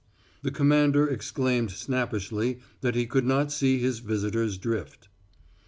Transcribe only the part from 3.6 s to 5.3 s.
his visitor's drift.